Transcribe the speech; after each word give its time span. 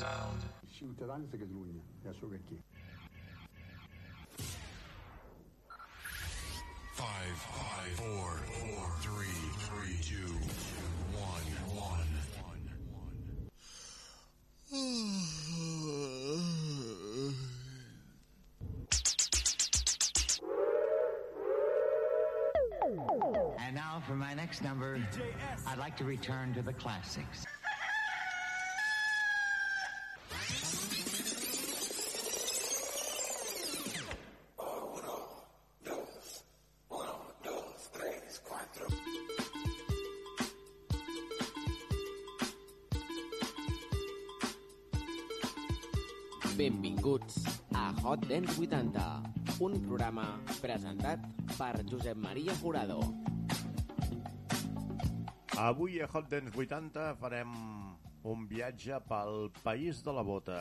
funky 0.00 0.14
sound. 0.14 0.44
Ciutadans 0.78 1.30
de 1.30 1.38
Catalunya, 1.38 1.80
ja 2.04 2.12
sóc 2.20 2.32
aquí. 2.32 2.62
Five, 6.94 7.36
five, 7.36 7.92
four, 7.96 8.40
four, 8.60 8.96
three, 9.00 9.40
three, 9.68 9.96
two, 10.02 10.32
one, 11.16 11.46
one, 11.74 12.08
one. 12.42 12.64
And 23.58 23.74
now 23.74 24.02
for 24.06 24.14
my 24.14 24.34
next 24.34 24.62
number, 24.62 24.98
I'd 25.66 25.78
like 25.78 25.96
to 25.98 26.04
return 26.04 26.52
to 26.54 26.62
the 26.62 26.72
classics. 26.72 27.46
Benvinguts 46.60 47.40
a 47.72 47.88
Hot 48.04 48.26
Dance 48.28 48.60
80, 48.60 49.00
un 49.64 49.78
programa 49.80 50.26
presentat 50.60 51.22
per 51.56 51.80
Josep 51.88 52.20
Maria 52.20 52.52
Jurado. 52.60 53.00
Avui 55.56 56.02
a 56.04 56.08
Hot 56.12 56.28
Dance 56.28 56.52
80 56.52 57.16
farem 57.16 57.48
un 58.22 58.46
viatge 58.48 58.98
pel 59.08 59.48
país 59.62 60.02
de 60.04 60.12
la 60.12 60.24
bota. 60.26 60.60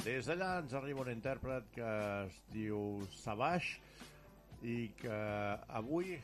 Des 0.00 0.28
d'allà 0.28 0.54
ens 0.62 0.72
arriba 0.74 1.02
un 1.04 1.10
intèrpret 1.12 1.66
que 1.74 1.88
es 2.24 2.38
diu 2.54 3.02
Sabash 3.20 3.74
i 4.64 4.88
que 4.96 5.18
avui 5.76 6.14
eh, 6.16 6.22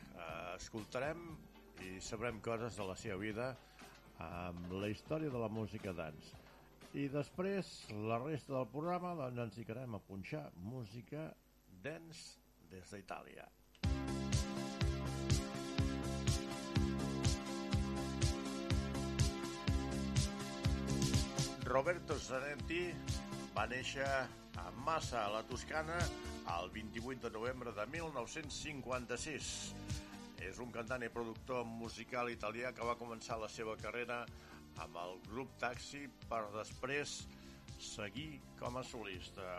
escoltarem 0.57 1.20
i 1.84 1.98
sabrem 2.01 2.41
coses 2.41 2.77
de 2.81 2.87
la 2.89 2.97
seva 2.97 3.19
vida 3.20 3.51
amb 4.25 4.73
la 4.81 4.89
història 4.89 5.33
de 5.33 5.41
la 5.42 5.53
música 5.53 5.92
dance. 5.92 6.33
I 6.97 7.11
després, 7.12 7.69
la 8.09 8.17
resta 8.23 8.55
del 8.55 8.69
programa, 8.73 9.12
doncs 9.19 9.42
ens 9.45 9.61
ficarem 9.61 9.98
a 9.98 10.01
punxar 10.01 10.47
música 10.64 11.29
dance 11.84 12.39
des 12.73 12.89
d'Itàlia. 12.95 13.45
Roberto 21.67 22.14
Zanetti 22.14 22.95
va 23.55 23.64
néixer 23.67 24.06
a 24.06 24.67
Massa, 24.86 25.25
a 25.25 25.33
la 25.34 25.41
Toscana, 25.48 25.97
el 26.55 26.70
28 26.70 27.25
de 27.25 27.31
novembre 27.34 27.73
de 27.75 27.86
1956. 27.91 29.48
És 30.47 30.61
un 30.62 30.70
cantant 30.70 31.03
i 31.03 31.11
productor 31.11 31.67
musical 31.67 32.31
italià 32.31 32.70
que 32.77 32.86
va 32.86 32.95
començar 33.00 33.41
la 33.42 33.50
seva 33.50 33.75
carrera 33.83 34.20
amb 34.84 35.00
el 35.03 35.19
grup 35.27 35.58
Taxi 35.58 36.05
per 36.31 36.45
després 36.55 37.19
seguir 37.83 38.30
com 38.62 38.78
a 38.78 38.86
solista. 38.86 39.58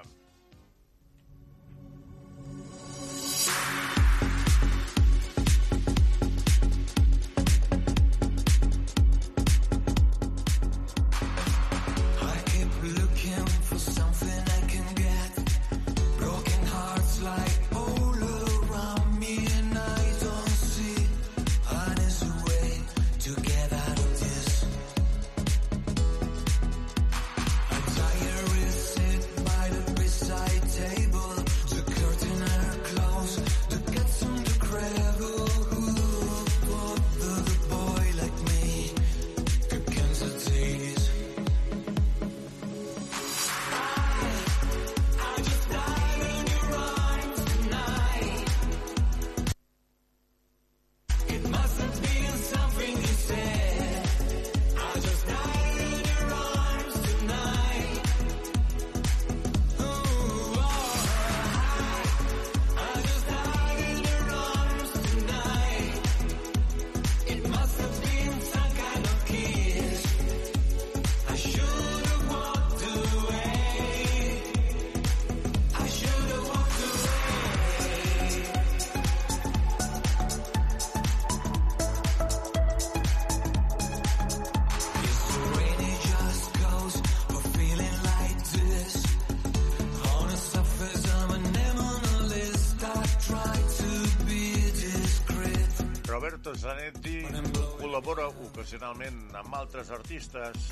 Col·labora 97.97 98.27
ocasionalment 98.45 99.15
amb 99.39 99.55
altres 99.57 99.89
artistes. 99.95 100.67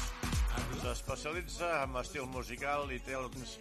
S'especialitza 0.84 1.72
en 1.80 1.98
estil 1.98 2.28
musical 2.30 2.94
i 2.94 3.00
té 3.08 3.16
els 3.18 3.56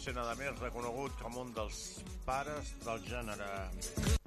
sent 0.00 0.16
a 0.22 0.24
més 0.40 0.56
reconegut 0.62 1.20
com 1.20 1.36
un 1.44 1.52
dels 1.58 1.82
pares 2.24 2.72
del 2.86 3.04
gènere. 3.10 4.19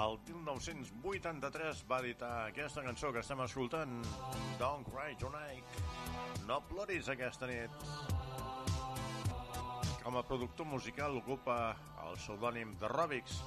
El 0.00 0.16
1983 0.24 1.82
va 1.90 1.98
editar 2.00 2.30
aquesta 2.46 2.82
cançó 2.84 3.10
que 3.12 3.20
estem 3.20 3.40
escoltant, 3.44 3.98
Don't 4.60 4.86
Cry 4.88 5.16
Tonight. 5.20 5.80
No 6.48 6.60
ploris 6.70 7.10
aquesta 7.12 7.48
nit. 7.50 7.74
Com 10.00 10.16
a 10.16 10.24
productor 10.26 10.68
musical 10.70 11.18
ocupa 11.20 11.58
el 12.06 12.16
pseudònim 12.20 12.72
de 12.80 12.92
Robix. 12.94 13.42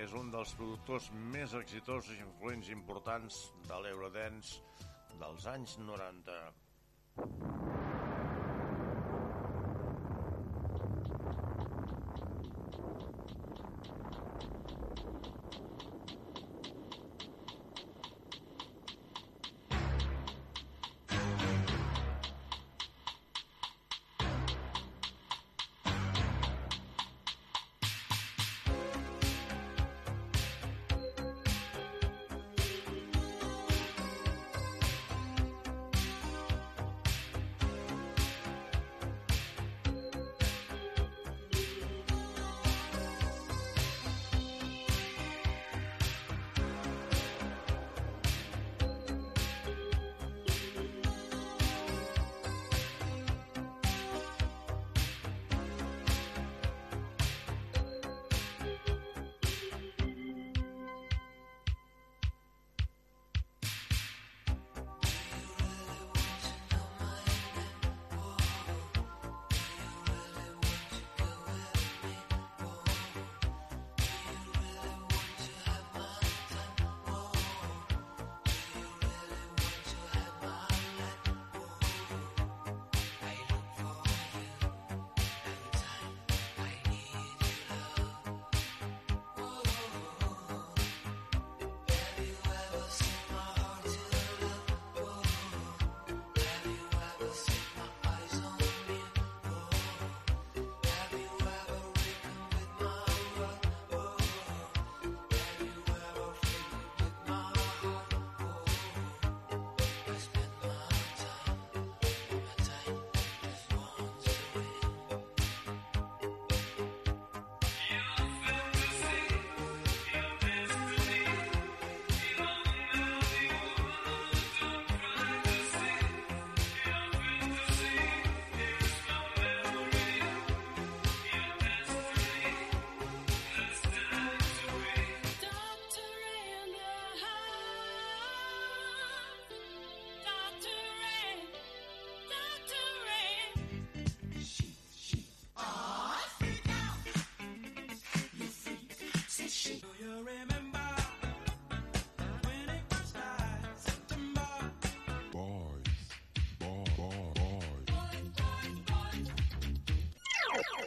És 0.00 0.14
un 0.16 0.30
dels 0.32 0.54
productors 0.58 1.10
més 1.34 1.54
exitosos 1.58 2.16
i 2.16 2.22
influents 2.24 2.70
importants 2.74 3.40
de 3.68 3.80
l'Eurodance 3.84 4.48
dels 5.22 5.46
anys 5.54 5.78
90. 5.86 7.89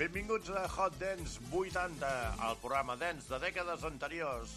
Benvinguts 0.00 0.48
a 0.48 0.66
Hot 0.66 0.94
Dance 0.96 1.38
80, 1.52 2.08
el 2.48 2.54
programa 2.62 2.94
dance 2.96 3.28
de 3.28 3.36
dècades 3.42 3.82
anteriors. 3.84 4.54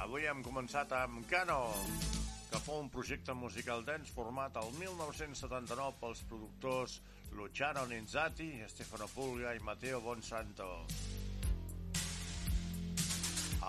Avui 0.00 0.24
hem 0.24 0.38
començat 0.40 0.94
amb 0.96 1.26
Cano, 1.28 1.58
que 2.48 2.60
fou 2.64 2.80
un 2.80 2.88
projecte 2.88 3.34
musical 3.36 3.84
dance 3.84 4.14
format 4.16 4.56
el 4.56 4.72
1979 4.78 6.00
pels 6.00 6.22
productors 6.30 6.94
Luciano 7.36 7.82
Ninzati, 7.90 8.48
Stefano 8.72 9.10
Pulga 9.12 9.52
i 9.52 9.60
Matteo 9.60 10.00
Bonsanto. 10.00 10.70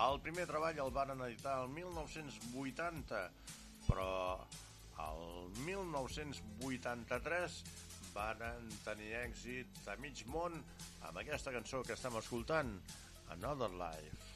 El 0.06 0.22
primer 0.24 0.48
treball 0.48 0.80
el 0.86 0.94
van 0.96 1.12
editar 1.18 1.58
el 1.66 1.74
1980, 1.82 3.26
però 3.90 4.08
el 5.10 5.52
1983 5.68 7.60
van 8.18 8.72
tenir 8.86 9.12
èxit 9.22 9.92
a 9.92 9.98
mig 10.02 10.24
món 10.34 10.56
amb 11.10 11.22
aquesta 11.22 11.54
cançó 11.54 11.84
que 11.86 11.94
estem 11.98 12.18
escoltant, 12.22 12.74
Another 13.38 13.70
Life. 13.78 14.27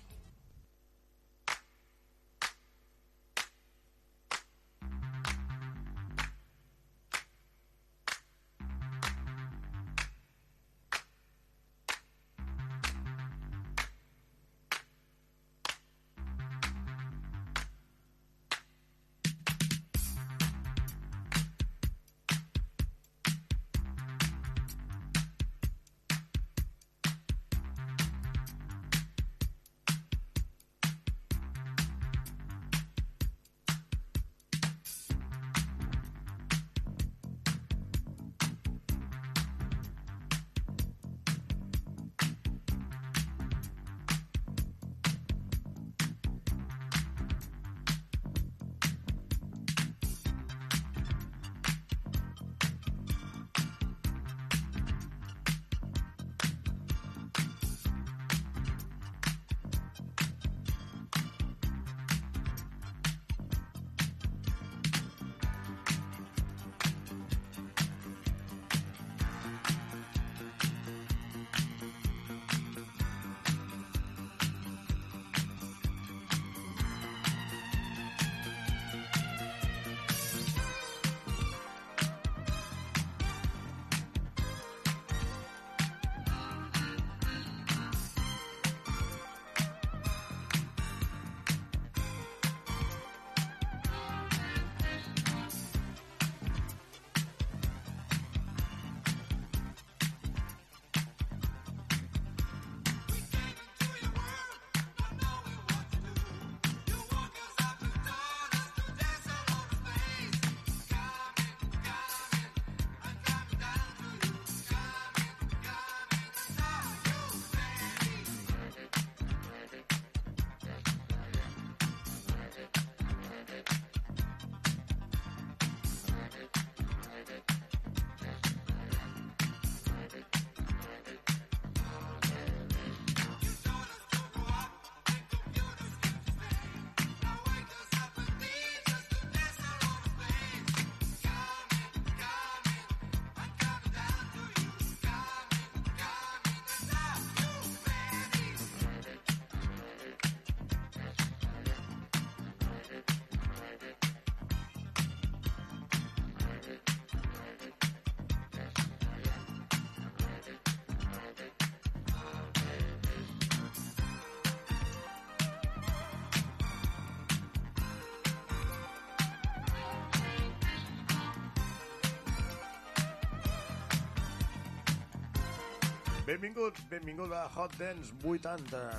Benvinguts, 176.25 176.83
benvinguda 176.89 177.45
a 177.45 177.49
Hot 177.55 177.73
Dance 177.79 178.13
80. 178.23 178.91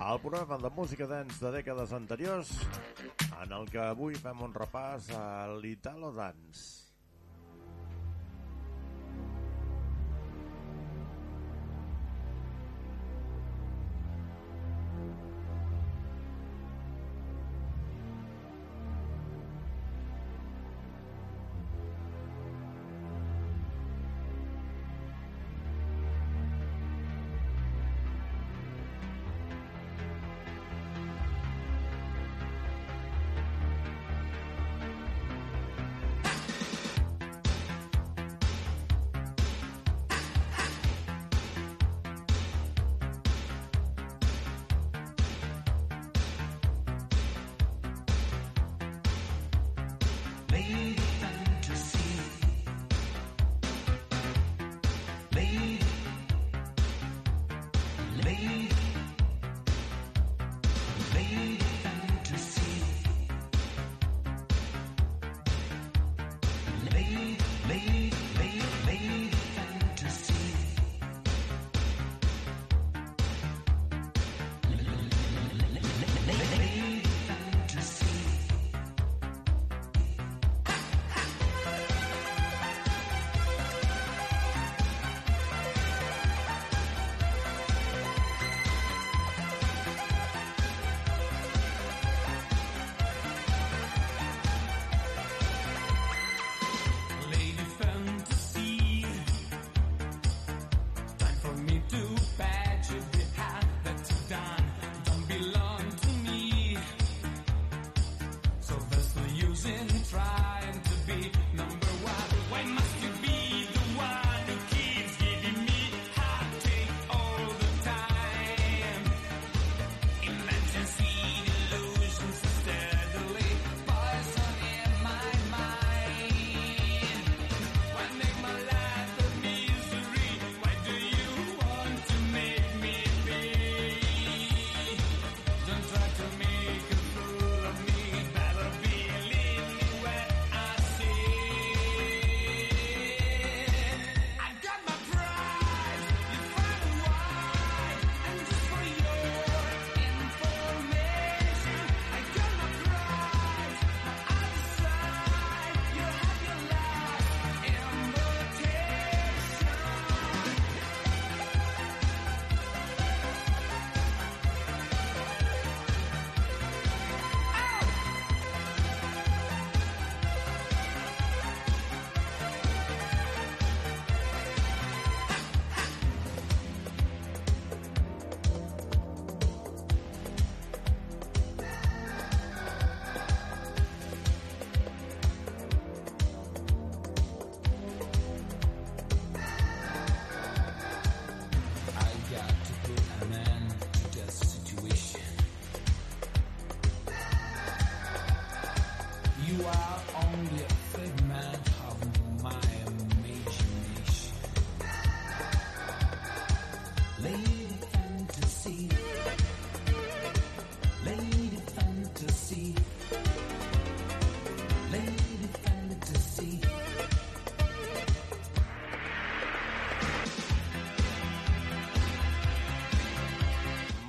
El 0.00 0.18
programa 0.20 0.58
de 0.58 0.70
música 0.74 1.06
dance 1.06 1.38
de 1.38 1.52
dècades 1.54 1.92
anteriors, 1.94 2.50
en 3.38 3.54
el 3.54 3.70
que 3.70 3.78
avui 3.84 4.18
fem 4.18 4.42
un 4.42 4.52
repàs 4.52 5.06
a 5.14 5.46
l'Italo 5.62 6.10
Dance. 6.16 6.45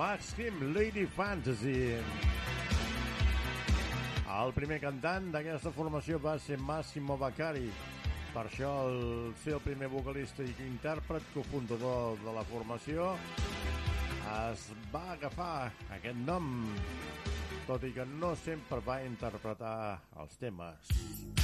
Max 0.08 0.34
Kim, 0.36 0.74
Lady 0.74 1.06
Fantasy. 1.06 1.91
El 4.32 4.54
primer 4.56 4.78
cantant 4.80 5.26
d'aquesta 5.34 5.74
formació 5.76 6.15
va 6.24 6.38
ser 6.39 6.56
Massimo 6.63 7.17
Baccari. 7.20 7.65
Per 8.32 8.46
això, 8.46 8.70
el 8.88 9.34
ser 9.41 9.58
el 9.58 9.65
primer 9.65 9.89
vocalista 9.91 10.46
i 10.48 10.54
intèrpret 10.63 11.28
cofundador 11.34 12.15
de 12.24 12.36
la 12.38 12.46
formació, 12.48 13.10
es 14.38 14.63
va 14.93 15.04
agafar 15.17 15.74
aquest 15.98 16.24
nom, 16.24 16.54
tot 17.67 17.84
i 17.84 17.91
que 17.91 18.08
no 18.13 18.32
sempre 18.46 18.80
va 18.88 19.02
interpretar 19.10 19.76
els 20.24 20.39
temes. 20.39 21.37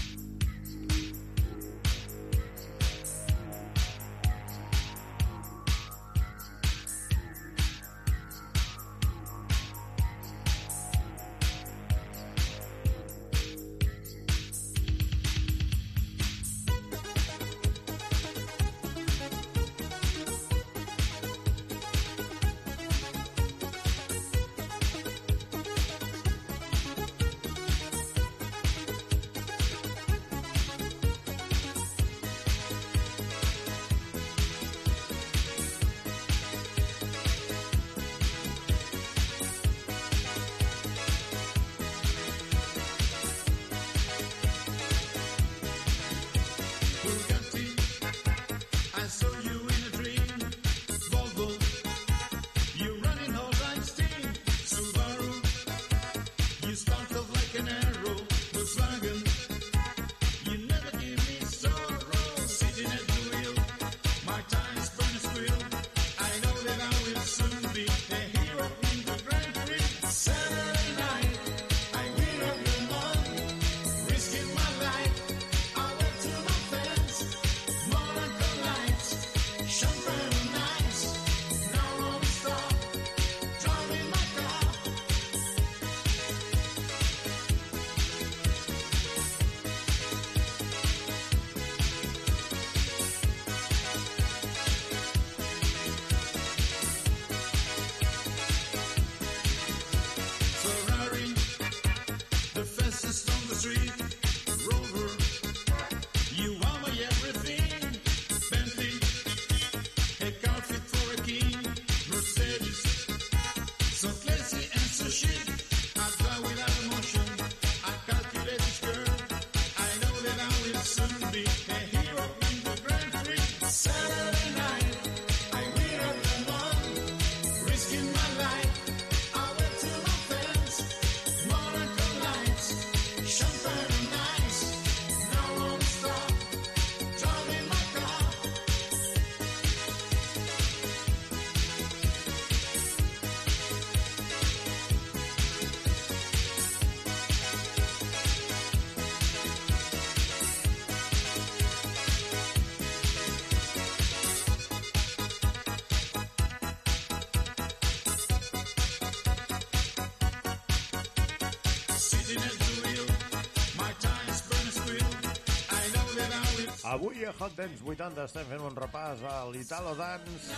Avui 166.94 167.26
a 167.26 167.34
Hot 167.40 167.56
Dance 167.58 167.82
80 167.82 168.22
estem 168.22 168.46
fent 168.46 168.62
un 168.62 168.76
repàs 168.78 169.24
a 169.26 169.40
l'Italo 169.50 169.96
Dance. 169.98 170.54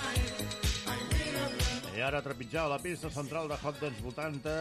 I 1.96 2.04
ara 2.04 2.20
trepitjar 2.26 2.66
la 2.68 2.80
pista 2.84 3.08
central 3.08 3.48
de 3.48 3.56
Hot 3.64 3.80
Dance 3.80 4.04
80, 4.04 4.58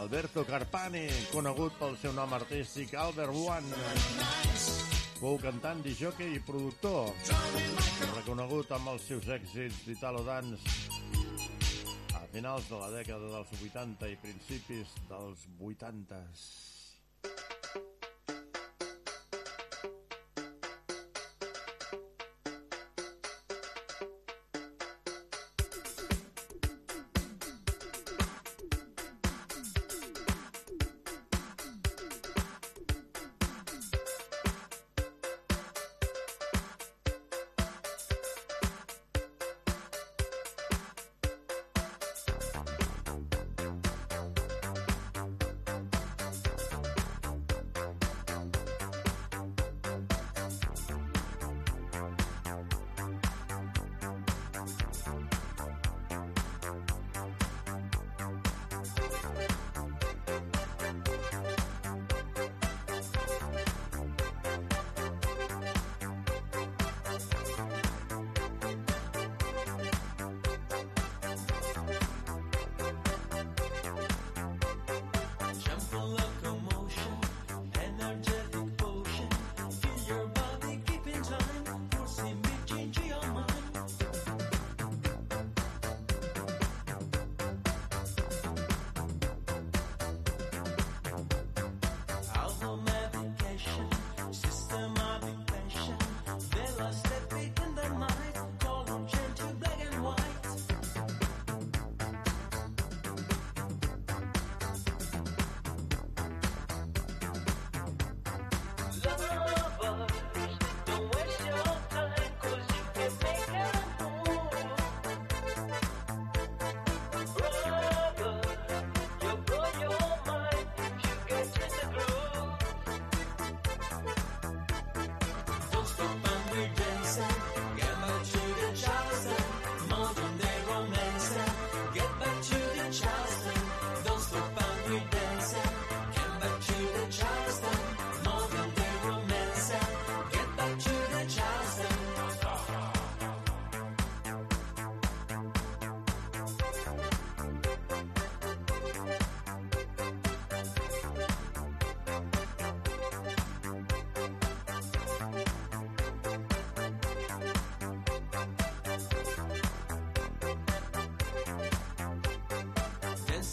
Alberto 0.00 0.42
Carpani, 0.50 1.04
conegut 1.30 1.78
pel 1.78 1.94
seu 2.02 2.10
nom 2.16 2.34
artístic 2.34 2.98
Albert 2.98 3.38
One. 3.38 3.86
Fou 5.20 5.38
cantant, 5.38 5.86
disjockey 5.86 6.34
i 6.40 6.42
productor, 6.42 7.14
reconegut 8.16 8.74
amb 8.74 8.96
els 8.96 9.06
seus 9.06 9.30
èxits 9.38 9.84
d'Italo 9.86 10.26
Dance 10.26 10.58
a 12.18 12.26
finals 12.34 12.66
de 12.66 12.82
la 12.82 12.90
dècada 12.98 13.30
dels 13.38 13.58
80 13.62 14.10
i 14.10 14.22
principis 14.26 14.98
dels 15.06 15.46
80s. 15.62 16.65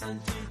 Santi. 0.03 0.42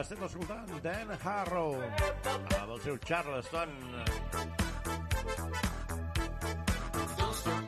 Estem 0.00 0.22
escoltant 0.24 0.70
Dan 0.80 1.10
Harrow 1.12 1.74
amb 1.76 2.70
el 2.72 2.78
seu 2.80 2.96
Charleston. 3.04 3.74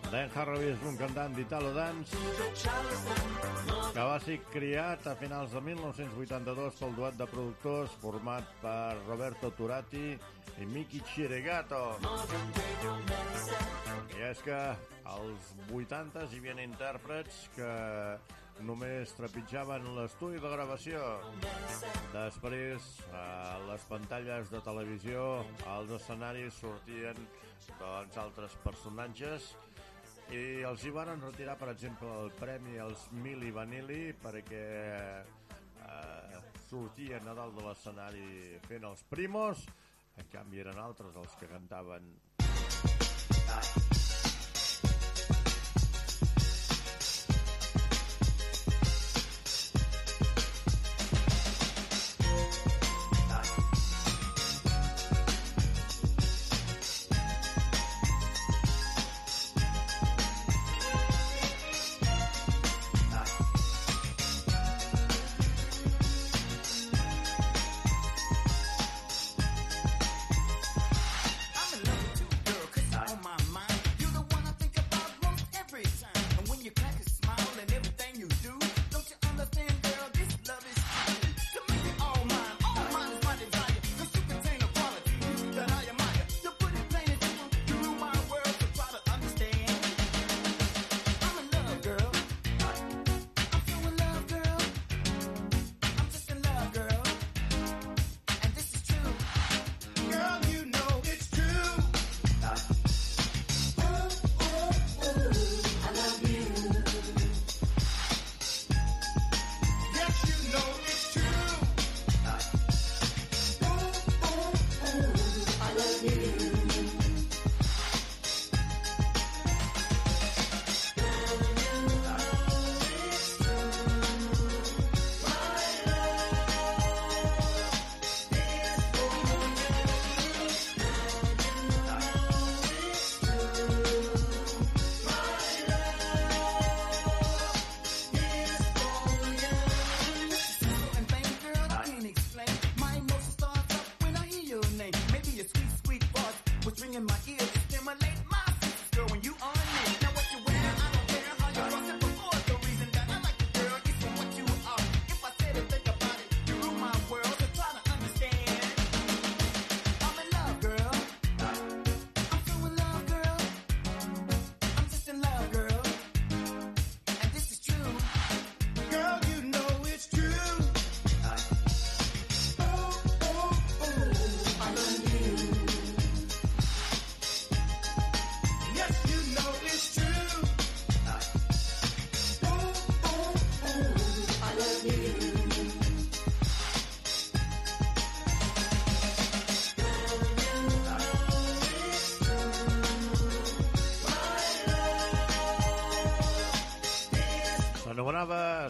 Dan 0.09 0.33
Harrow 0.33 0.65
és 0.65 0.87
un 0.89 0.97
cantant 0.97 1.37
d'Italo 1.37 1.75
Dance 1.77 2.17
que 3.93 4.07
va 4.09 4.17
ser 4.25 4.39
criat 4.49 5.05
a 5.13 5.15
finals 5.21 5.53
de 5.53 5.61
1982 5.69 6.81
pel 6.81 6.97
duet 6.97 7.21
de 7.21 7.29
productors 7.35 8.01
format 8.01 8.49
per 8.65 8.97
Roberto 9.05 9.53
Turati 9.59 10.07
i 10.17 10.73
Miki 10.73 11.05
Chirigato. 11.13 11.85
I 14.17 14.31
és 14.33 14.41
que 14.47 14.61
als 15.05 15.53
80s 15.69 16.33
hi 16.33 16.41
havia 16.41 16.63
intèrprets 16.65 17.49
que 17.59 17.75
només 18.61 19.13
trepitjaven 19.17 19.89
l'estudi 19.97 20.41
de 20.43 20.51
gravació. 20.53 21.03
Després, 22.13 22.89
a 23.17 23.59
les 23.69 23.85
pantalles 23.91 24.53
de 24.53 24.61
televisió, 24.67 25.27
als 25.73 25.93
escenaris 25.99 26.61
sortien 26.61 27.19
doncs, 27.79 28.19
altres 28.21 28.57
personatges 28.65 29.53
i 30.33 30.63
els 30.69 30.85
hi 30.85 30.93
van 30.95 31.15
retirar, 31.21 31.57
per 31.61 31.71
exemple, 31.73 32.09
el 32.25 32.33
premi 32.41 32.79
als 32.81 33.09
Mili 33.25 33.51
Vanilli 33.53 34.13
perquè 34.23 34.67
eh, 35.23 36.43
sortien 36.69 37.29
a 37.29 37.37
dalt 37.37 37.59
de 37.59 37.67
l'escenari 37.67 38.29
fent 38.69 38.89
els 38.89 39.05
primos, 39.13 39.67
en 40.17 40.29
canvi 40.33 40.63
eren 40.65 40.81
altres 40.81 41.17
els 41.17 41.41
que 41.41 41.51
cantaven 41.51 42.13
I'm 43.53 44.02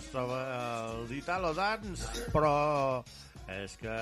S'anomenava 0.02 0.12
sobre 0.12 1.04
el 1.04 1.12
Italo 1.18 1.52
Dance, 1.54 2.26
però 2.32 3.04
és 3.52 3.74
que 3.80 3.94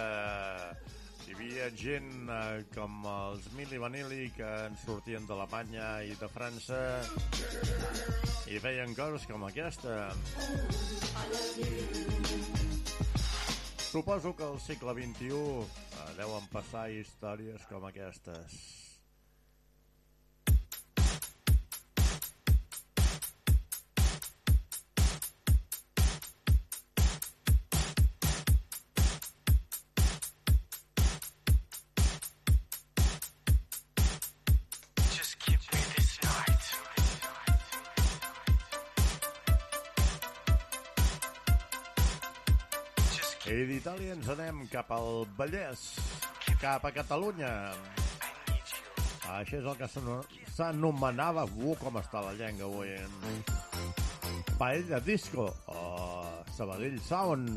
hi 1.26 1.34
havia 1.34 1.68
gent 1.76 2.30
eh, 2.32 2.64
com 2.74 3.04
els 3.06 3.46
Mili 3.56 3.78
Vanilli 3.78 4.30
que 4.36 4.48
en 4.66 4.76
sortien 4.80 5.26
d'Alemanya 5.28 6.02
i 6.08 6.16
de 6.18 6.28
França 6.32 6.80
i 8.50 8.58
feien 8.58 8.94
coses 8.98 9.28
com 9.30 9.44
aquesta. 9.46 10.10
Suposo 13.90 14.34
que 14.38 14.46
al 14.46 14.60
segle 14.62 14.94
XXI 14.98 15.32
eh, 15.32 16.12
deuen 16.18 16.46
passar 16.52 16.88
històries 16.94 17.66
com 17.70 17.86
aquestes. 17.90 18.89
d'Itàlia 43.80 44.12
ens 44.12 44.26
anem 44.28 44.58
cap 44.68 44.90
al 44.92 45.22
Vallès. 45.38 45.80
Cap 46.60 46.84
a 46.84 46.90
Catalunya. 46.92 47.48
Això 49.38 49.56
és 49.56 49.64
el 49.64 49.76
que 49.78 49.86
s'ano- 49.88 50.24
s'anomenava... 50.52 51.46
Uh, 51.56 51.72
com 51.80 51.96
està 51.96 52.20
la 52.20 52.34
llengua 52.36 52.68
avui. 52.68 52.92
Paella 54.60 55.00
Disco 55.00 55.46
o 55.72 55.84
Sabadell 56.58 57.00
Sound. 57.00 57.48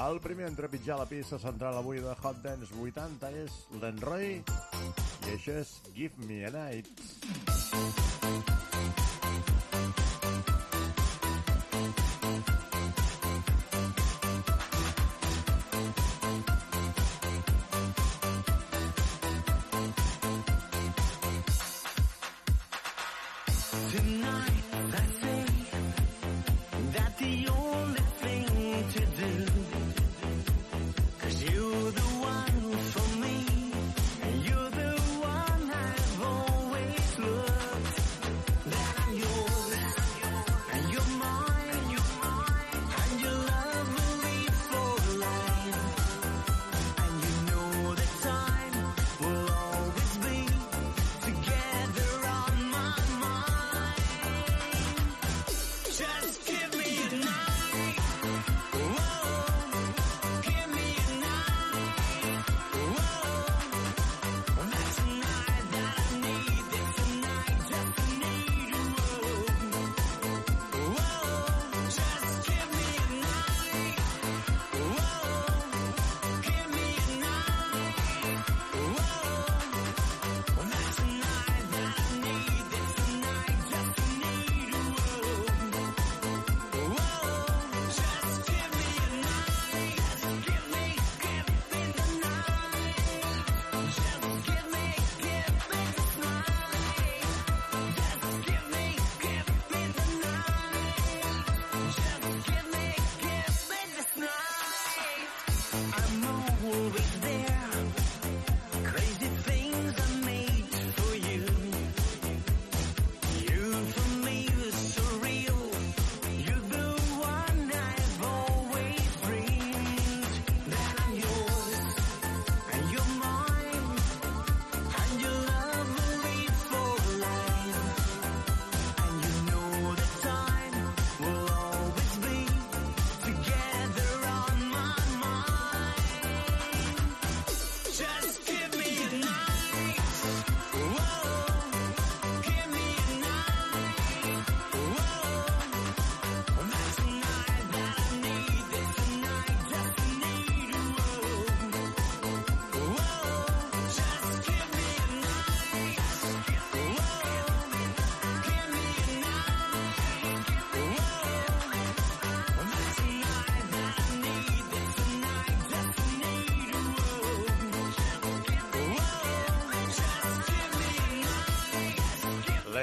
El 0.00 0.20
primer 0.24 0.48
en 0.48 0.56
trepitjar 0.56 0.96
la 1.02 1.08
pista 1.10 1.36
central 1.38 1.76
avui 1.82 2.00
de 2.00 2.16
Hot 2.16 2.40
Dance 2.40 2.72
80 2.72 3.34
és 3.44 3.60
l'Enroy 3.82 4.38
i 4.40 5.34
això 5.36 5.60
és 5.60 5.76
Give 5.92 6.16
Me 6.24 6.46
a 6.48 6.54
Night. 6.56 8.09
Tonight, 23.88 24.69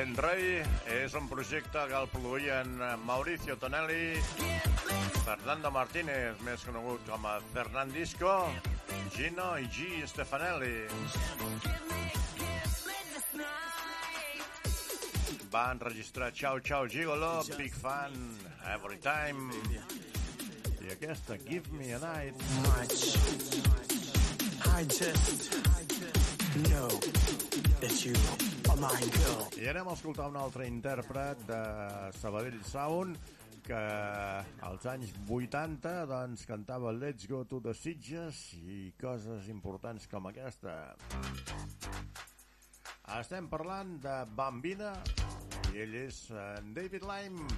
L'Enrei 0.07 0.61
és 0.95 1.15
un 1.19 1.25
projecte 1.27 1.81
que 1.89 1.95
el 1.99 2.05
produïen 2.07 2.77
Mauricio 3.03 3.57
Tonelli, 3.59 4.15
Fernando 5.25 5.67
Martínez, 5.75 6.39
més 6.47 6.63
conegut 6.63 7.03
com 7.09 7.25
a 7.27 7.33
Fernandisco, 7.51 8.31
Gino 9.11 9.49
i 9.59 9.67
G. 9.67 10.07
Stefanelli. 10.07 10.87
Va 15.51 15.65
enregistrar 15.73 16.31
Ciao 16.31 16.61
Ciao 16.61 16.87
Gigolo, 16.87 17.43
Big 17.57 17.75
Fan, 17.75 18.15
Every 18.77 19.01
Time, 19.03 19.51
i 20.87 20.93
aquesta 20.95 21.35
Give 21.49 21.67
Me 21.75 21.91
a 21.91 21.99
Night. 21.99 22.47
I 24.71 24.85
just 24.87 25.51
know 26.63 26.87
that 27.81 28.05
you. 28.05 28.56
I 28.77 29.65
anem 29.71 29.87
a 29.89 29.93
escoltar 29.95 30.27
un 30.29 30.35
altre 30.37 30.67
intèrpret 30.69 31.39
de 31.49 31.57
Sabadell 32.19 32.59
Sound 32.61 33.17
que 33.65 33.79
als 34.67 34.85
anys 34.91 35.15
80 35.25 35.93
doncs, 36.05 36.43
cantava 36.45 36.91
Let's 36.93 37.25
Go 37.25 37.39
to 37.49 37.57
the 37.65 37.73
Sitges 37.73 38.37
i 38.61 38.91
coses 39.01 39.49
importants 39.49 40.05
com 40.11 40.29
aquesta. 40.29 40.75
Estem 43.17 43.49
parlant 43.49 43.95
de 44.03 44.15
Bambina 44.37 44.93
i 45.73 45.81
ell 45.81 45.97
és 46.03 46.27
en 46.37 46.69
David 46.77 47.07
Lime, 47.09 47.49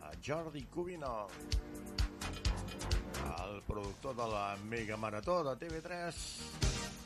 a 0.00 0.14
Jordi 0.24 0.64
Cubino, 0.72 1.26
el 3.36 3.60
productor 3.68 4.16
de 4.16 4.32
la 4.32 4.46
Mega 4.64 4.96
Marató 4.96 5.42
de 5.44 5.58
TV3. 5.60 6.97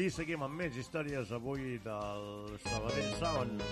I 0.00 0.06
seguim 0.08 0.40
amb 0.40 0.56
més 0.56 0.76
històries 0.80 1.28
avui 1.36 1.74
del 1.84 2.54
Sabadell 2.62 3.10
Sound. 3.18 3.64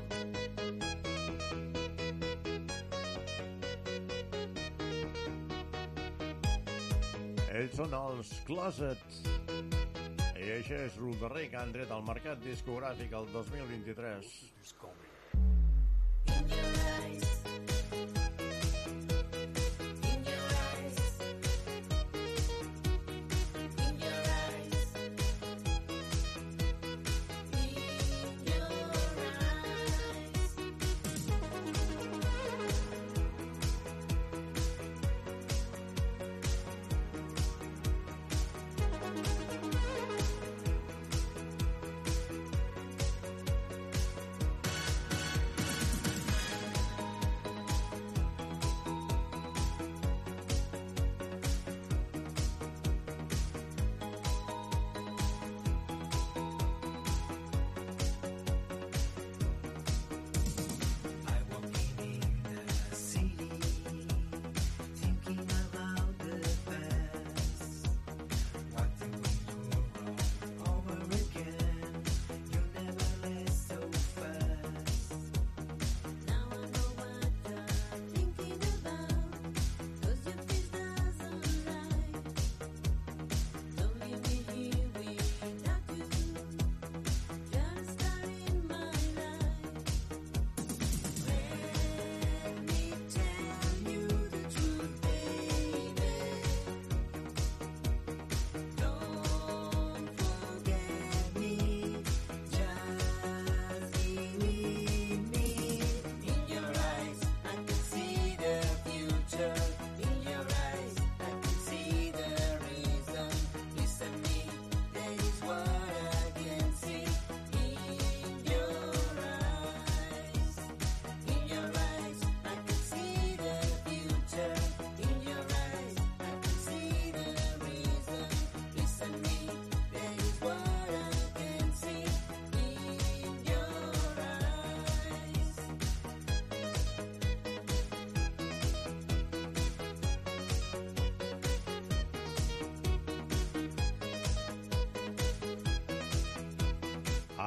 Ells 7.55 7.79
són 7.81 7.97
els 8.03 8.35
Closets. 8.51 9.23
I 10.37 10.53
això 10.59 10.83
és 10.85 11.01
el 11.01 11.17
darrer 11.23 11.49
que 11.49 11.63
han 11.63 11.73
tret 11.79 11.97
al 11.97 12.05
mercat 12.11 12.45
discogràfic 12.45 13.17
el 13.23 13.33
2023. 13.33 14.58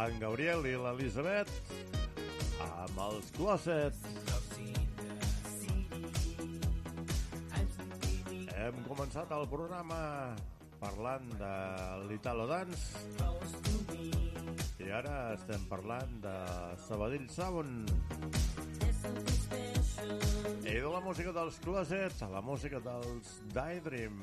En 0.01 0.17
Gabriel 0.21 0.65
i 0.65 0.73
l'Elisabet 0.81 1.49
amb 2.65 2.99
els 3.03 3.27
Closets. 3.35 3.99
Hem 8.61 8.79
començat 8.87 9.33
el 9.35 9.45
programa 9.51 9.99
parlant 10.81 11.27
de 11.37 11.53
l'Italo 12.09 12.47
Dance 12.49 12.97
i 14.81 14.89
ara 14.97 15.15
estem 15.35 15.65
parlant 15.69 16.15
de 16.23 16.35
Sabadell 16.87 17.27
Sound 17.29 17.91
i 20.65 20.77
de 20.79 20.89
la 20.89 21.01
música 21.05 21.33
dels 21.35 21.61
Closets 21.61 22.23
a 22.25 22.31
la 22.31 22.41
música 22.41 22.81
dels 22.81 23.35
Daydream. 23.53 24.17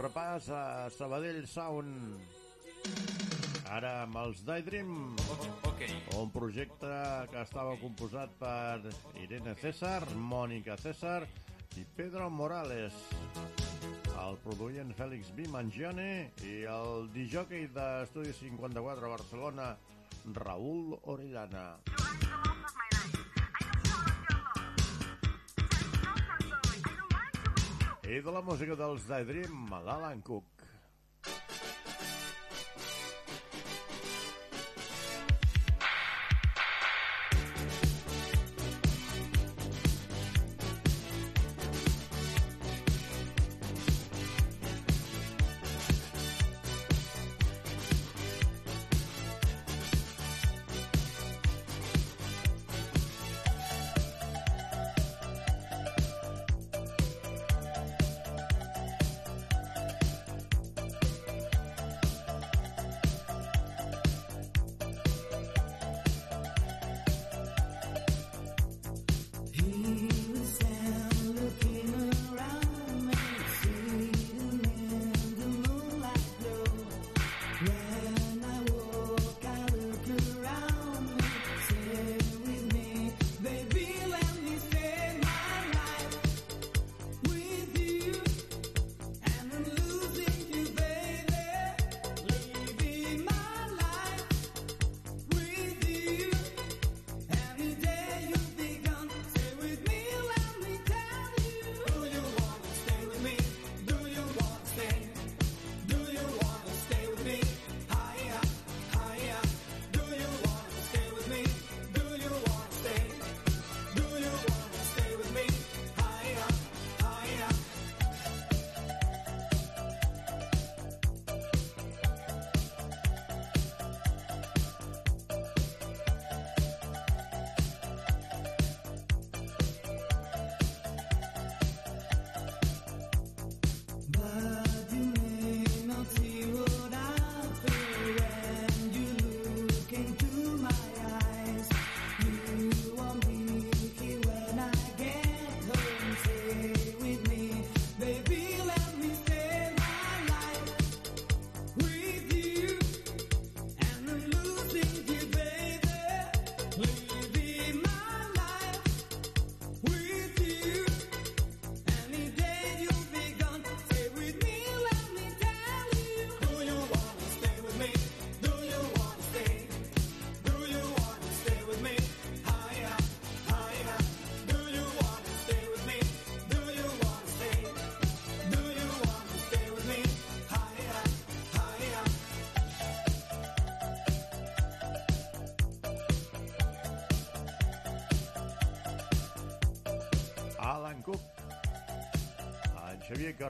Repàs 0.00 0.48
a 0.52 0.88
Sabadell 0.92 1.46
Sound. 1.48 2.20
Ara 3.72 3.92
amb 4.04 4.18
els 4.20 4.42
Daydream. 4.46 5.16
Ok. 5.68 5.82
Un 6.20 6.30
projecte 6.34 6.92
que 7.32 7.42
estava 7.42 7.74
composat 7.80 8.32
per 8.40 8.92
Irene 9.22 9.56
César, 9.60 10.04
Mònica 10.14 10.76
César 10.80 11.24
i 11.76 11.84
Pedro 11.96 12.30
Morales. 12.30 12.96
El 14.22 14.38
produïen 14.44 14.94
Fèlix 14.96 15.32
B. 15.36 15.48
Mangione 15.52 16.08
i 16.46 16.56
el 16.72 17.10
disjockey 17.14 17.68
d'Estudi 17.74 18.32
54 18.38 19.06
a 19.06 19.14
Barcelona, 19.16 19.70
Raúl 20.40 20.96
Orellana. 21.04 21.68
I 28.06 28.20
de 28.22 28.30
la 28.30 28.38
música 28.38 28.76
dels 28.78 29.02
Daydream, 29.08 29.64
l'Alan 29.82 30.20
Cook. 30.22 30.55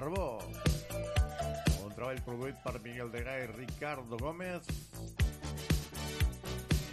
Carbó, 0.07 0.39
un 1.83 1.95
treball 1.97 2.21
produït 2.23 2.59
per 2.63 2.77
Miguel 2.85 3.09
de 3.11 3.25
Gai 3.27 3.41
i 3.43 3.47
Ricardo 3.51 4.15
Gómez. 4.21 4.69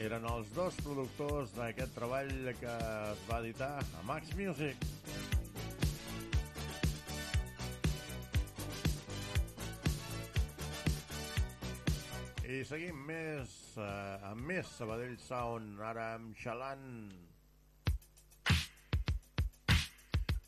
Eren 0.02 0.24
els 0.32 0.50
dos 0.56 0.80
productors 0.82 1.54
d'aquest 1.54 1.94
treball 1.94 2.32
que 2.58 2.72
es 3.12 3.22
va 3.28 3.38
editar 3.44 3.70
a 3.78 4.02
Max 4.08 4.34
Music. 4.34 4.82
I 12.50 12.64
seguim 12.66 13.06
més, 13.12 13.54
eh, 13.78 14.32
amb 14.32 14.42
més 14.56 14.74
Sabadell 14.80 15.20
Sound, 15.28 15.86
ara 15.92 16.16
amb 16.16 16.34
Xalant. 16.42 17.14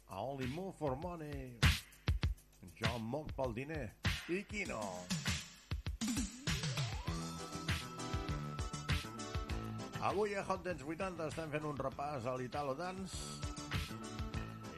I 0.10 0.18
only 0.18 0.48
move 0.48 0.74
for 0.80 0.96
money. 0.96 1.75
Jo 2.80 2.90
em 2.98 3.06
moc 3.08 3.30
pel 3.38 3.54
diner. 3.56 3.86
I 4.28 4.42
qui 4.50 4.66
no? 4.68 4.82
Avui 10.06 10.36
a 10.36 10.44
Hot 10.44 10.62
Dance 10.66 10.84
80 10.86 11.30
estem 11.32 11.54
fent 11.54 11.64
un 11.66 11.80
repàs 11.80 12.28
a 12.30 12.36
l'Italo 12.38 12.76
Dance 12.78 13.40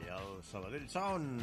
i 0.04 0.08
el 0.14 0.30
Sabadell 0.46 0.86
Sound. 0.88 1.42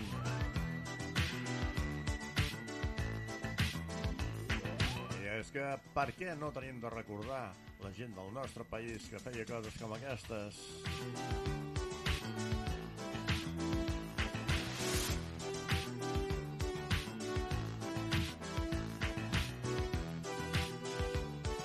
I 5.20 5.30
és 5.36 5.54
que 5.54 5.68
per 5.94 6.08
què 6.18 6.34
no 6.40 6.50
tenim 6.56 6.82
de 6.82 6.94
recordar 6.96 7.46
la 7.84 7.94
gent 8.00 8.16
del 8.18 8.34
nostre 8.34 8.66
país 8.72 9.06
que 9.12 9.22
feia 9.22 9.46
coses 9.52 9.78
com 9.82 9.94
aquestes? 10.00 11.75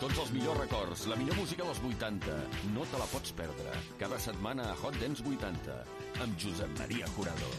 Tots 0.01 0.16
els 0.16 0.30
millors 0.32 0.57
records, 0.57 1.03
la 1.11 1.16
millor 1.20 1.36
música 1.36 1.66
dels 1.66 1.80
80. 1.84 2.36
No 2.72 2.86
te 2.88 3.01
la 3.03 3.09
pots 3.12 3.34
perdre. 3.36 3.74
Cada 4.01 4.16
setmana 4.26 4.70
a 4.70 4.78
Hot 4.80 4.96
Dance 5.03 5.26
80, 5.28 5.76
amb 6.24 6.40
Josep 6.40 6.72
Maria 6.80 7.11
Jurado. 7.18 7.53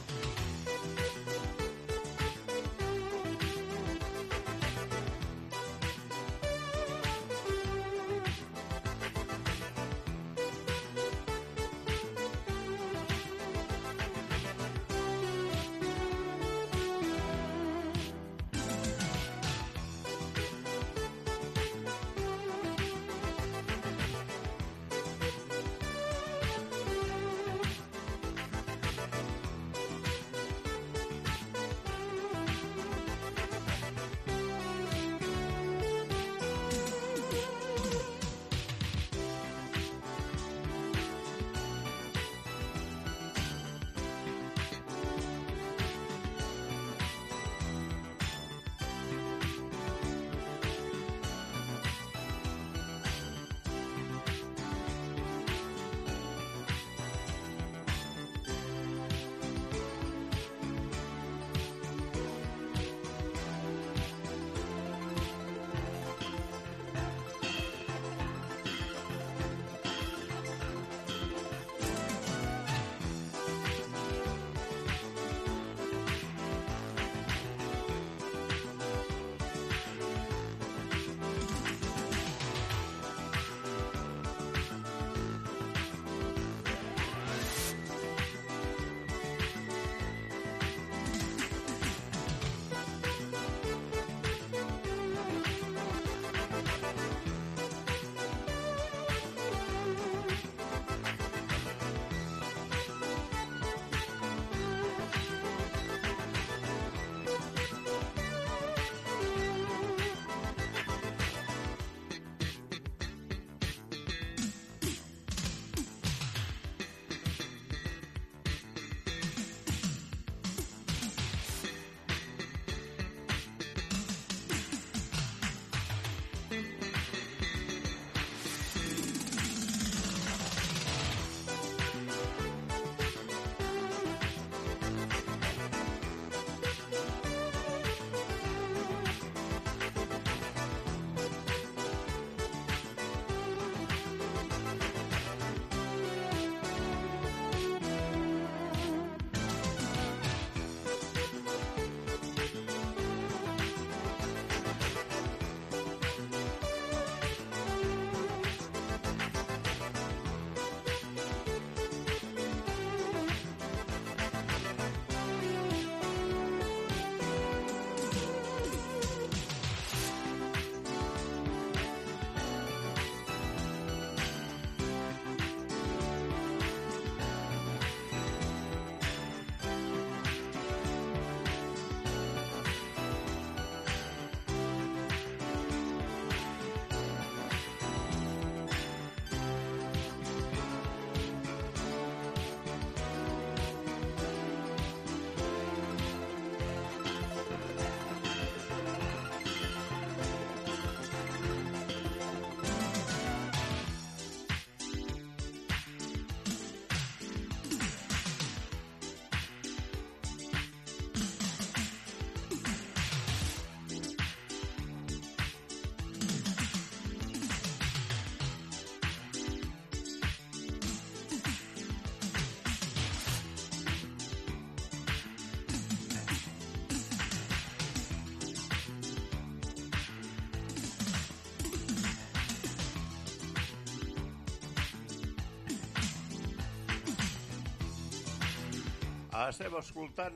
Estem 239.32 239.72
escoltant 239.80 240.36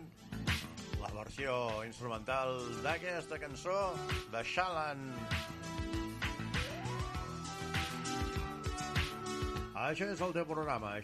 la 1.02 1.10
versió 1.12 1.56
instrumental 1.84 2.54
d'aquesta 2.86 3.40
cançó 3.42 3.76
de 4.32 4.44
Shalan. 4.48 5.04
Això 9.90 10.08
és 10.08 10.24
el 10.24 10.32
teu 10.40 10.48
programa. 10.48 10.96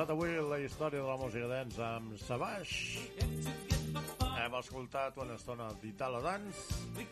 Començat 0.00 0.16
avui 0.16 0.32
la 0.48 0.56
història 0.64 1.02
de 1.02 1.08
la 1.08 1.16
música 1.20 1.46
dance 1.50 1.80
amb 1.84 2.12
Sabaix. 2.24 2.70
Hem 4.40 4.54
escoltat 4.56 5.16
una 5.20 5.34
estona 5.36 5.66
d'Italo 5.82 6.22
Dance 6.24 7.02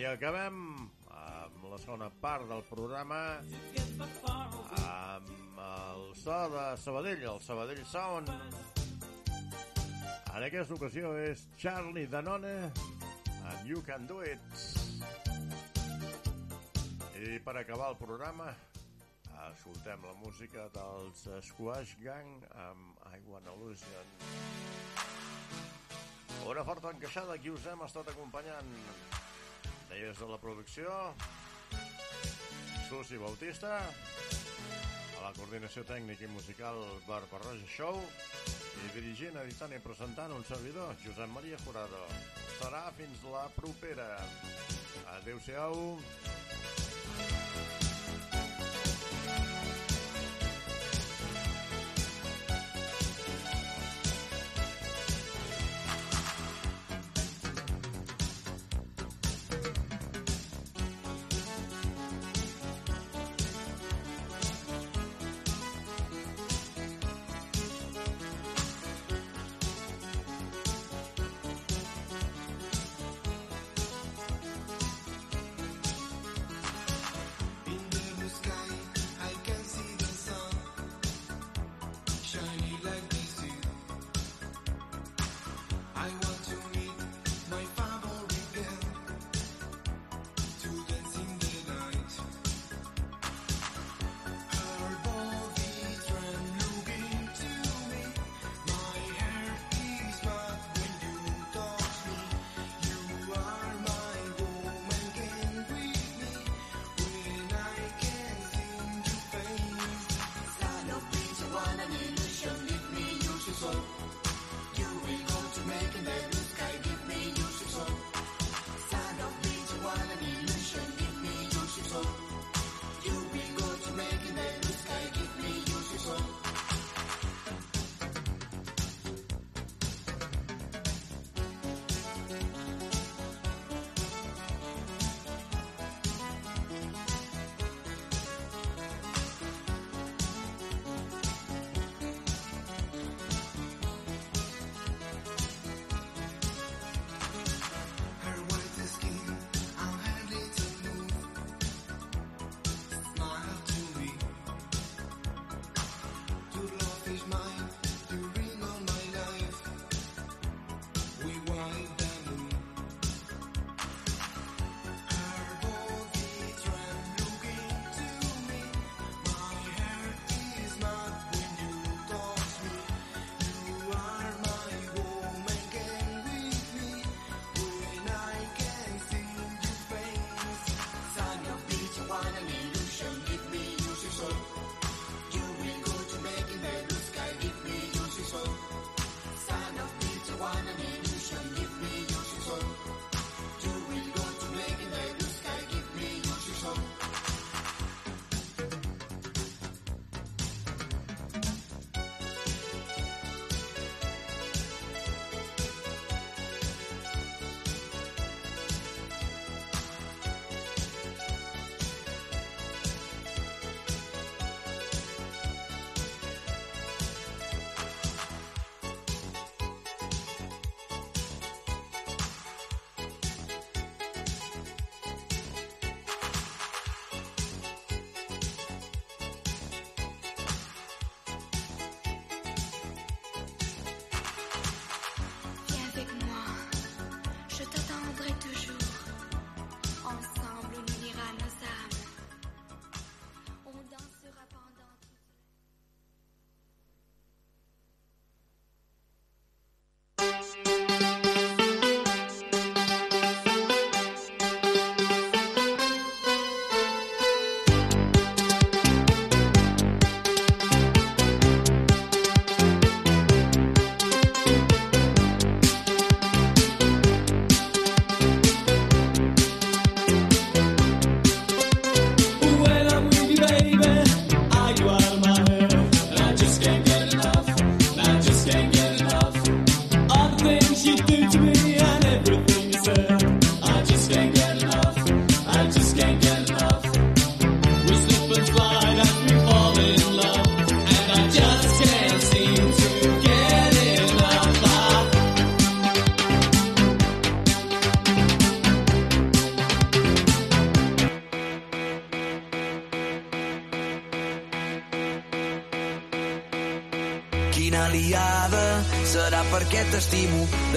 i 0.00 0.06
acabem 0.08 0.56
amb 1.12 1.66
la 1.68 1.78
segona 1.82 2.08
part 2.22 2.48
del 2.48 2.62
programa 2.70 3.18
amb 4.86 5.60
el 5.66 6.06
so 6.16 6.38
de 6.54 6.64
Sabadell, 6.80 7.26
el 7.34 7.42
Sabadell 7.44 7.84
Sound. 7.84 8.32
En 10.32 10.48
aquesta 10.48 10.78
ocasió 10.78 11.12
és 11.26 11.44
Charlie 11.60 12.06
Danone 12.08 12.72
and 12.72 13.68
You 13.68 13.84
Can 13.84 14.08
Do 14.08 14.22
It. 14.24 14.40
I 17.20 17.36
per 17.44 17.58
acabar 17.58 17.92
el 17.92 18.00
programa 18.00 18.54
escoltem 19.46 20.02
la 20.04 20.14
música 20.18 20.66
dels 20.74 21.24
Squash 21.48 21.94
Gang 22.02 22.44
amb 22.66 23.02
I 23.12 23.20
Wanna 23.28 23.54
Illusion. 23.54 24.12
Una 26.48 26.64
forta 26.64 26.90
encaixada 26.94 27.36
qui 27.38 27.52
us 27.52 27.66
hem 27.70 27.82
estat 27.86 28.10
acompanyant 28.12 28.70
des 29.90 30.18
de 30.18 30.28
la 30.30 30.38
producció 30.42 30.94
Susi 32.88 33.18
Bautista 33.20 33.76
a 33.78 35.22
la 35.22 35.32
coordinació 35.36 35.84
tècnica 35.84 36.24
i 36.24 36.32
musical 36.32 36.80
Barba 37.06 37.42
Roja 37.44 37.68
Show 37.76 38.00
i 38.00 38.92
dirigint, 38.94 39.36
editant 39.42 39.74
i 39.74 39.82
presentant 39.82 40.32
un 40.32 40.44
servidor, 40.48 40.94
Josep 41.04 41.30
Maria 41.34 41.58
Jurado. 41.66 42.04
Serà 42.58 42.86
fins 42.98 43.24
la 43.28 43.48
propera. 43.58 44.12
Adéu-siau. 45.18 45.98
quina 46.08 46.87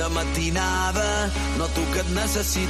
de 0.02 0.10
matinada. 0.10 1.32
Noto 1.58 1.82
que 1.93 1.99
et 1.99 2.10
necessito 2.10 2.62